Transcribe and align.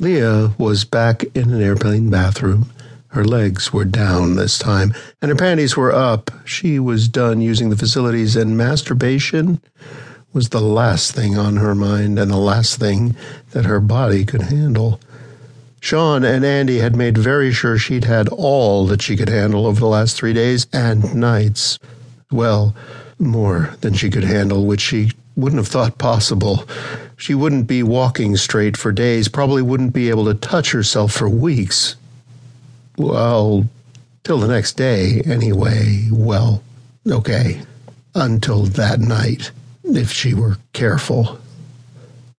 Lea 0.00 0.48
was 0.56 0.84
back 0.84 1.24
in 1.34 1.52
an 1.52 1.60
airplane 1.60 2.08
bathroom. 2.08 2.72
Her 3.08 3.22
legs 3.22 3.70
were 3.70 3.84
down 3.84 4.34
this 4.34 4.58
time, 4.58 4.94
and 5.20 5.28
her 5.28 5.36
panties 5.36 5.76
were 5.76 5.92
up. 5.92 6.30
She 6.46 6.78
was 6.78 7.06
done 7.06 7.42
using 7.42 7.68
the 7.68 7.76
facilities, 7.76 8.34
and 8.34 8.56
masturbation 8.56 9.60
was 10.32 10.48
the 10.48 10.60
last 10.60 11.12
thing 11.12 11.36
on 11.36 11.56
her 11.56 11.74
mind 11.74 12.18
and 12.18 12.30
the 12.30 12.38
last 12.38 12.80
thing 12.80 13.14
that 13.50 13.66
her 13.66 13.78
body 13.78 14.24
could 14.24 14.42
handle. 14.42 15.00
Sean 15.80 16.24
and 16.24 16.46
Andy 16.46 16.78
had 16.78 16.96
made 16.96 17.18
very 17.18 17.52
sure 17.52 17.76
she'd 17.76 18.04
had 18.04 18.28
all 18.28 18.86
that 18.86 19.02
she 19.02 19.18
could 19.18 19.28
handle 19.28 19.66
over 19.66 19.80
the 19.80 19.86
last 19.86 20.16
three 20.16 20.32
days 20.32 20.66
and 20.72 21.14
nights. 21.14 21.78
Well, 22.30 22.74
more 23.18 23.74
than 23.82 23.92
she 23.92 24.08
could 24.08 24.24
handle, 24.24 24.64
which 24.64 24.80
she 24.80 25.12
wouldn't 25.36 25.60
have 25.60 25.68
thought 25.68 25.98
possible. 25.98 26.64
She 27.16 27.34
wouldn't 27.34 27.66
be 27.66 27.82
walking 27.82 28.36
straight 28.36 28.76
for 28.76 28.92
days, 28.92 29.28
probably 29.28 29.62
wouldn't 29.62 29.92
be 29.92 30.10
able 30.10 30.24
to 30.26 30.34
touch 30.34 30.72
herself 30.72 31.12
for 31.12 31.28
weeks. 31.28 31.96
Well, 32.96 33.68
till 34.24 34.38
the 34.38 34.48
next 34.48 34.76
day, 34.76 35.22
anyway. 35.24 36.08
Well, 36.10 36.62
okay. 37.08 37.60
Until 38.14 38.64
that 38.64 39.00
night, 39.00 39.50
if 39.84 40.12
she 40.12 40.34
were 40.34 40.58
careful. 40.72 41.38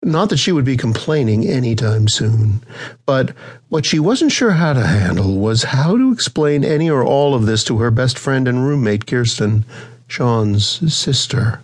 Not 0.04 0.30
that 0.30 0.38
she 0.38 0.52
would 0.52 0.66
be 0.66 0.78
complaining 0.78 1.46
any 1.46 1.76
time 1.76 2.08
soon, 2.08 2.64
but 3.06 3.36
what 3.70 3.86
she 3.86 4.00
wasn't 4.00 4.32
sure 4.32 4.52
how 4.52 4.74
to 4.74 4.86
handle 4.86 5.38
was 5.38 5.64
how 5.64 5.96
to 5.96 6.12
explain 6.12 6.64
any 6.64 6.90
or 6.90 7.06
all 7.06 7.36
of 7.36 7.46
this 7.46 7.64
to 7.66 7.78
her 7.78 7.92
best 7.92 8.18
friend 8.18 8.48
and 8.48 8.66
roommate, 8.66 9.06
Kirsten, 9.06 9.64
Sean's 10.08 10.94
sister. 10.94 11.62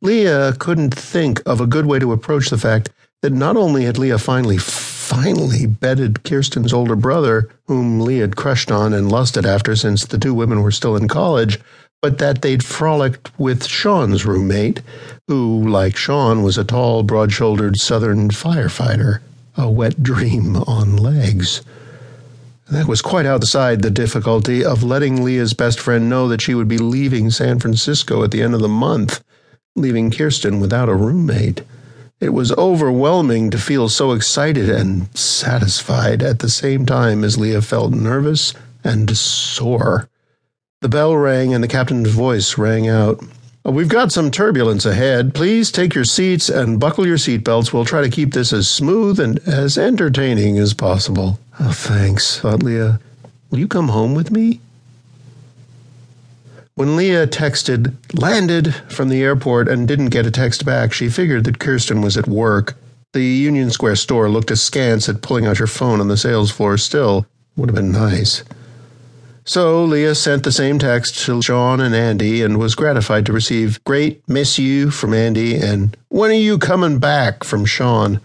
Lea 0.00 0.52
couldn't 0.60 0.94
think 0.94 1.42
of 1.44 1.60
a 1.60 1.66
good 1.66 1.84
way 1.84 1.98
to 1.98 2.12
approach 2.12 2.50
the 2.50 2.58
fact 2.58 2.88
that 3.20 3.32
not 3.32 3.56
only 3.56 3.84
had 3.84 3.98
Lea 3.98 4.16
finally, 4.16 4.56
finally 4.56 5.66
bedded 5.66 6.22
Kirsten's 6.22 6.72
older 6.72 6.94
brother, 6.94 7.48
whom 7.66 8.00
Lea 8.00 8.18
had 8.18 8.36
crushed 8.36 8.70
on 8.70 8.92
and 8.92 9.10
lusted 9.10 9.44
after 9.44 9.74
since 9.74 10.04
the 10.04 10.18
two 10.18 10.32
women 10.32 10.62
were 10.62 10.70
still 10.70 10.94
in 10.94 11.08
college, 11.08 11.58
but 12.00 12.18
that 12.18 12.42
they'd 12.42 12.62
frolicked 12.62 13.36
with 13.40 13.66
Sean's 13.66 14.24
roommate, 14.24 14.82
who, 15.26 15.68
like 15.68 15.96
Sean, 15.96 16.44
was 16.44 16.56
a 16.56 16.64
tall, 16.64 17.02
broad 17.02 17.32
shouldered 17.32 17.76
southern 17.76 18.28
firefighter, 18.28 19.18
a 19.56 19.68
wet 19.68 20.00
dream 20.00 20.54
on 20.54 20.96
legs. 20.96 21.60
That 22.70 22.86
was 22.86 23.02
quite 23.02 23.26
outside 23.26 23.82
the 23.82 23.90
difficulty 23.90 24.64
of 24.64 24.84
letting 24.84 25.24
Lea's 25.24 25.54
best 25.54 25.80
friend 25.80 26.08
know 26.08 26.28
that 26.28 26.40
she 26.40 26.54
would 26.54 26.68
be 26.68 26.78
leaving 26.78 27.30
San 27.30 27.58
Francisco 27.58 28.22
at 28.22 28.30
the 28.30 28.42
end 28.42 28.54
of 28.54 28.60
the 28.60 28.68
month 28.68 29.24
leaving 29.78 30.10
Kirsten 30.10 30.60
without 30.60 30.88
a 30.88 30.94
roommate. 30.94 31.62
It 32.20 32.30
was 32.30 32.52
overwhelming 32.52 33.50
to 33.50 33.58
feel 33.58 33.88
so 33.88 34.12
excited 34.12 34.68
and 34.68 35.16
satisfied 35.16 36.22
at 36.22 36.40
the 36.40 36.48
same 36.48 36.84
time 36.84 37.22
as 37.22 37.38
Lea 37.38 37.60
felt 37.60 37.92
nervous 37.92 38.54
and 38.82 39.16
sore. 39.16 40.08
The 40.80 40.88
bell 40.88 41.16
rang 41.16 41.54
and 41.54 41.62
the 41.62 41.68
captain's 41.68 42.10
voice 42.10 42.58
rang 42.58 42.88
out. 42.88 43.22
Oh, 43.64 43.70
we've 43.70 43.88
got 43.88 44.12
some 44.12 44.30
turbulence 44.30 44.86
ahead. 44.86 45.34
Please 45.34 45.70
take 45.70 45.94
your 45.94 46.04
seats 46.04 46.48
and 46.48 46.80
buckle 46.80 47.06
your 47.06 47.18
seatbelts. 47.18 47.72
We'll 47.72 47.84
try 47.84 48.02
to 48.02 48.10
keep 48.10 48.32
this 48.32 48.52
as 48.52 48.68
smooth 48.68 49.20
and 49.20 49.38
as 49.46 49.76
entertaining 49.76 50.58
as 50.58 50.74
possible. 50.74 51.38
Oh, 51.60 51.72
thanks, 51.72 52.40
thought 52.40 52.62
Lea. 52.62 52.94
Will 53.50 53.58
you 53.58 53.68
come 53.68 53.88
home 53.88 54.14
with 54.14 54.30
me? 54.30 54.60
When 56.78 56.94
Lea 56.94 57.26
texted, 57.26 57.96
landed 58.22 58.72
from 58.88 59.08
the 59.08 59.20
airport 59.20 59.66
and 59.66 59.88
didn't 59.88 60.10
get 60.10 60.26
a 60.26 60.30
text 60.30 60.64
back, 60.64 60.92
she 60.92 61.08
figured 61.08 61.42
that 61.42 61.58
Kirsten 61.58 62.02
was 62.02 62.16
at 62.16 62.28
work. 62.28 62.76
The 63.14 63.24
Union 63.24 63.72
Square 63.72 63.96
store 63.96 64.28
looked 64.28 64.52
askance 64.52 65.08
at 65.08 65.20
pulling 65.20 65.44
out 65.44 65.58
your 65.58 65.66
phone 65.66 66.00
on 66.00 66.06
the 66.06 66.16
sales 66.16 66.52
floor 66.52 66.78
still. 66.78 67.26
Would 67.56 67.68
have 67.68 67.74
been 67.74 67.90
nice. 67.90 68.44
So 69.44 69.82
Lea 69.82 70.14
sent 70.14 70.44
the 70.44 70.52
same 70.52 70.78
text 70.78 71.18
to 71.24 71.42
Sean 71.42 71.80
and 71.80 71.96
Andy 71.96 72.42
and 72.42 72.60
was 72.60 72.76
gratified 72.76 73.26
to 73.26 73.32
receive 73.32 73.82
great 73.82 74.22
miss 74.28 74.56
you 74.56 74.92
from 74.92 75.12
Andy 75.12 75.56
and 75.56 75.96
when 76.10 76.30
are 76.30 76.34
you 76.34 76.58
coming 76.58 77.00
back 77.00 77.42
from 77.42 77.64
Sean. 77.64 78.20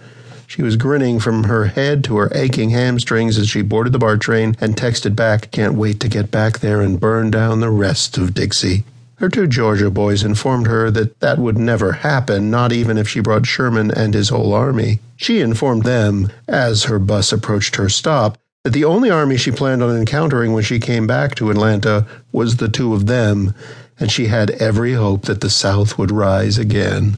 She 0.48 0.62
was 0.62 0.76
grinning 0.76 1.20
from 1.20 1.46
her 1.46 1.66
head 1.66 2.04
to 2.06 2.18
her 2.18 2.31
aching 2.34 2.70
hamstrings 2.70 3.38
as 3.38 3.50
she 3.50 3.62
boarded 3.62 3.94
the 3.94 4.00
BART 4.00 4.22
train 4.22 4.56
and 4.59 4.76
texted 4.76 5.16
back, 5.16 5.52
Can't 5.52 5.76
wait 5.76 6.00
to 6.02 6.09
get 6.09 6.31
back 6.31 6.59
there 6.59 6.81
and 6.81 7.00
burn 7.00 7.31
down 7.31 7.59
the 7.59 7.70
rest 7.70 8.18
of 8.18 8.34
Dixie. 8.34 8.84
Her 9.16 9.30
two 9.30 9.48
Georgia 9.48 9.90
boys 9.90 10.24
informed 10.24 10.68
her 10.68 10.92
that 10.92 11.20
that 11.22 11.40
would 11.40 11.58
never 11.58 11.94
happen, 11.94 12.52
not 12.52 12.74
even 12.74 12.98
if 12.98 13.08
she 13.08 13.20
brought 13.20 13.46
Sherman 13.46 13.90
and 13.92 14.14
his 14.14 14.30
whole 14.30 14.54
army. 14.54 15.00
She 15.16 15.40
informed 15.40 15.84
them, 15.84 16.30
as 16.48 16.84
her 16.84 17.00
bus 17.00 17.31
approached 17.31 17.78
her 17.78 17.90
stop, 17.90 18.38
that 18.64 18.74
the 18.74 18.86
only 18.86 19.10
army 19.10 19.38
she 19.38 19.52
planned 19.52 19.81
on 19.81 19.96
encountering 19.96 20.54
when 20.54 20.64
she 20.64 20.80
came 20.80 21.08
back 21.08 21.36
to 21.36 21.52
Atlanta 21.52 22.06
was 22.31 22.58
the 22.58 22.68
two 22.68 22.94
of 22.94 23.06
them, 23.06 23.54
and 24.00 24.12
she 24.12 24.28
had 24.28 24.52
every 24.52 24.94
hope 24.94 25.24
that 25.24 25.42
the 25.42 25.50
South 25.50 25.98
would 25.98 26.12
rise 26.12 26.58
again 26.58 27.18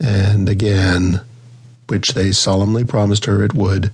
and 0.00 0.48
again 0.48 1.20
which 1.88 2.14
they 2.14 2.32
solemnly 2.32 2.84
promised 2.84 3.26
her 3.26 3.44
it 3.44 3.54
would. 3.54 3.90